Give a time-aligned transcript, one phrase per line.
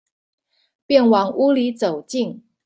[0.87, 2.41] 便往屋裡走進